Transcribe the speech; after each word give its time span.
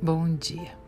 Bom 0.00 0.32
dia. 0.36 0.78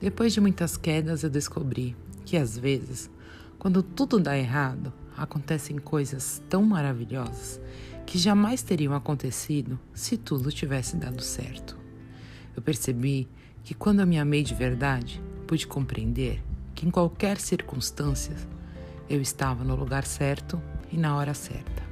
Depois 0.00 0.32
de 0.32 0.40
muitas 0.40 0.78
quedas, 0.78 1.22
eu 1.22 1.28
descobri 1.28 1.94
que 2.24 2.38
às 2.38 2.56
vezes, 2.56 3.10
quando 3.58 3.82
tudo 3.82 4.18
dá 4.18 4.38
errado, 4.38 4.90
acontecem 5.14 5.76
coisas 5.76 6.42
tão 6.48 6.62
maravilhosas 6.62 7.60
que 8.06 8.16
jamais 8.16 8.62
teriam 8.62 8.94
acontecido 8.94 9.78
se 9.92 10.16
tudo 10.16 10.50
tivesse 10.50 10.96
dado 10.96 11.20
certo. 11.20 11.76
Eu 12.56 12.62
percebi 12.62 13.28
que 13.62 13.74
quando 13.74 14.00
eu 14.00 14.06
me 14.06 14.18
amei 14.18 14.42
de 14.42 14.54
verdade, 14.54 15.22
pude 15.46 15.66
compreender 15.66 16.42
que 16.74 16.86
em 16.86 16.90
qualquer 16.90 17.38
circunstância 17.38 18.36
eu 19.06 19.20
estava 19.20 19.64
no 19.64 19.76
lugar 19.76 20.06
certo 20.06 20.58
e 20.90 20.96
na 20.96 21.14
hora 21.14 21.34
certa. 21.34 21.82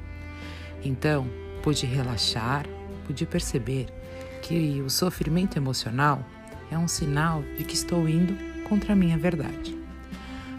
Então, 0.83 1.29
pude 1.62 1.85
relaxar, 1.85 2.65
pude 3.06 3.27
perceber 3.27 3.88
que 4.41 4.80
o 4.80 4.88
sofrimento 4.88 5.59
emocional 5.59 6.24
é 6.70 6.78
um 6.78 6.88
sinal 6.88 7.42
de 7.56 7.64
que 7.64 7.74
estou 7.74 8.09
indo 8.09 8.36
contra 8.64 8.92
a 8.92 8.96
minha 8.96 9.18
verdade. 9.18 9.77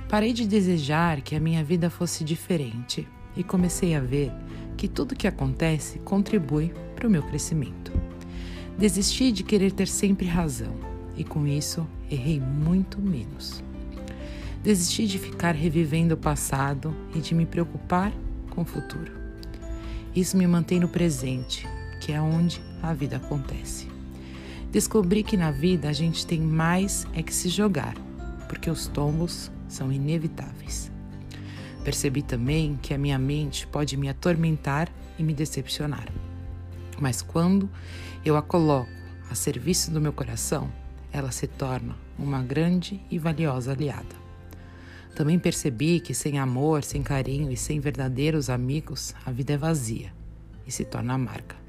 Parei 0.07 0.33
de 0.33 0.47
desejar 0.47 1.21
que 1.21 1.35
a 1.35 1.39
minha 1.39 1.63
vida 1.63 1.89
fosse 1.89 2.23
diferente 2.23 3.07
e 3.35 3.43
comecei 3.43 3.95
a 3.95 3.99
ver 3.99 4.31
que 4.77 4.87
tudo 4.87 5.15
que 5.15 5.27
acontece 5.27 5.99
contribui 5.99 6.73
para 6.95 7.07
o 7.07 7.11
meu 7.11 7.23
crescimento. 7.23 7.91
Desisti 8.77 9.31
de 9.31 9.43
querer 9.43 9.71
ter 9.71 9.87
sempre 9.87 10.25
razão 10.25 10.75
e 11.17 11.23
com 11.23 11.47
isso 11.47 11.87
errei 12.09 12.39
muito 12.39 13.01
menos. 13.01 13.63
Desisti 14.63 15.07
de 15.07 15.17
ficar 15.17 15.53
revivendo 15.53 16.15
o 16.15 16.17
passado 16.17 16.95
e 17.13 17.19
de 17.19 17.33
me 17.33 17.45
preocupar 17.45 18.11
com 18.49 18.61
o 18.61 18.65
futuro. 18.65 19.11
Isso 20.15 20.37
me 20.37 20.47
mantém 20.47 20.79
no 20.79 20.87
presente, 20.87 21.67
que 22.01 22.11
é 22.11 22.21
onde 22.21 22.61
a 22.81 22.93
vida 22.93 23.17
acontece. 23.17 23.94
Descobri 24.75 25.23
que 25.23 25.37
na 25.37 25.51
vida 25.51 25.87
a 25.87 25.93
gente 25.93 26.27
tem 26.27 26.41
mais 26.41 27.07
é 27.13 27.23
que 27.23 27.33
se 27.33 27.47
jogar, 27.47 27.95
porque 28.49 28.69
os 28.69 28.87
tombos 28.87 29.49
são 29.69 29.89
inevitáveis. 29.89 30.91
Percebi 31.85 32.21
também 32.21 32.77
que 32.81 32.93
a 32.93 32.97
minha 32.97 33.17
mente 33.17 33.65
pode 33.65 33.95
me 33.95 34.09
atormentar 34.09 34.91
e 35.17 35.23
me 35.23 35.33
decepcionar. 35.33 36.09
Mas 36.99 37.21
quando 37.21 37.69
eu 38.25 38.35
a 38.35 38.41
coloco 38.41 38.91
a 39.31 39.33
serviço 39.33 39.91
do 39.91 40.01
meu 40.01 40.11
coração, 40.11 40.69
ela 41.09 41.31
se 41.31 41.47
torna 41.47 41.95
uma 42.19 42.43
grande 42.43 42.99
e 43.09 43.17
valiosa 43.17 43.71
aliada. 43.71 44.13
Também 45.15 45.39
percebi 45.39 46.01
que 46.01 46.13
sem 46.13 46.37
amor, 46.37 46.83
sem 46.83 47.01
carinho 47.01 47.49
e 47.49 47.55
sem 47.55 47.79
verdadeiros 47.79 48.49
amigos, 48.49 49.15
a 49.25 49.31
vida 49.31 49.53
é 49.53 49.57
vazia 49.57 50.11
e 50.67 50.71
se 50.73 50.83
torna 50.83 51.13
amarga. 51.13 51.64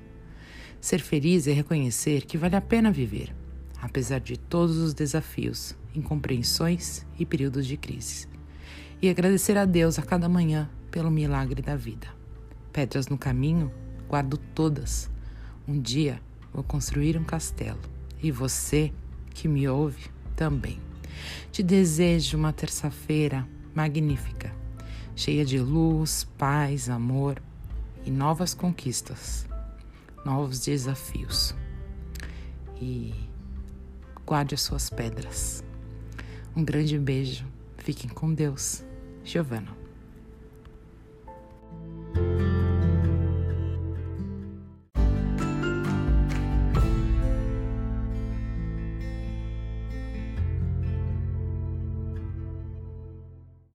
Ser 0.87 1.01
feliz 1.01 1.48
é 1.48 1.53
reconhecer 1.53 2.25
que 2.27 2.39
vale 2.39 2.55
a 2.55 2.61
pena 2.61 2.92
viver, 2.92 3.34
apesar 3.83 4.20
de 4.20 4.37
todos 4.37 4.77
os 4.77 4.95
desafios, 4.95 5.75
incompreensões 5.93 7.05
e 7.19 7.27
períodos 7.27 7.67
de 7.67 7.77
crise. 7.77 8.28
E 9.03 9.11
agradecer 9.11 9.59
a 9.59 9.65
Deus 9.65 9.98
a 9.98 10.03
cada 10.03 10.28
manhã 10.28 10.70
pelo 10.89 11.11
milagre 11.11 11.61
da 11.61 11.75
vida. 11.75 12.06
Pedras 12.73 13.09
no 13.09 13.19
caminho, 13.19 13.69
guardo 14.09 14.37
todas. 14.55 15.11
Um 15.67 15.81
dia 15.81 16.23
vou 16.55 16.62
construir 16.62 17.19
um 17.19 17.25
castelo. 17.25 17.81
E 18.23 18.31
você, 18.31 18.93
que 19.31 19.48
me 19.48 19.69
ouve, 19.69 20.09
também. 20.37 20.78
Te 21.50 21.65
desejo 21.65 22.39
uma 22.39 22.53
terça-feira 22.53 23.45
magnífica, 23.75 24.55
cheia 25.17 25.45
de 25.45 25.59
luz, 25.59 26.28
paz, 26.39 26.89
amor 26.89 27.43
e 28.05 28.11
novas 28.12 28.55
conquistas, 28.55 29.48
novos 30.27 30.59
desafios. 30.59 31.55
E 32.81 33.15
guarde 34.27 34.57
as 34.57 34.61
suas 34.61 34.91
pedras. 34.91 35.63
Um 36.55 36.65
grande 36.65 36.99
beijo. 36.99 37.47
Fiquem 37.78 38.11
com 38.11 38.34
Deus. 38.34 38.84
Giovana. 39.23 39.86